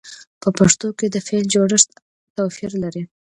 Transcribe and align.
په 0.41 0.49
پښتو 0.57 0.87
کې 0.97 1.07
د 1.09 1.17
فعل 1.27 1.43
جوړښت 1.55 1.89
توپیر 2.35 2.71
لري. 2.83 3.03